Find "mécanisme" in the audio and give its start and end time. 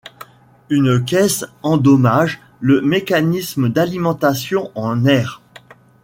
2.81-3.69